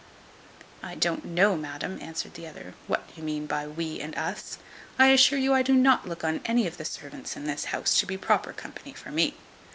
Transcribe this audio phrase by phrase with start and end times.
[0.81, 4.57] "I don't know, madam," answered the other, "what you mean by we and us.
[4.97, 7.99] I assure you I do not look on any of the servants in this house
[7.99, 9.35] to be proper company for me.